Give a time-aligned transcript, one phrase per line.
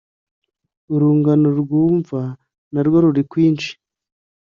[0.93, 2.21] Urungano mwumva
[2.73, 3.71] na rwo ruri kwinshi